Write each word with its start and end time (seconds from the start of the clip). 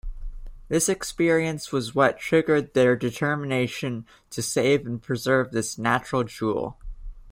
This 0.67 0.89
experience 0.89 1.71
was 1.71 1.93
what 1.93 2.17
triggered 2.17 2.73
their 2.73 2.95
determination 2.95 4.07
to 4.31 4.41
save 4.41 4.87
and 4.87 4.99
preserve 4.99 5.51
this 5.51 5.77
"natural 5.77 6.23
jewel". 6.23 6.79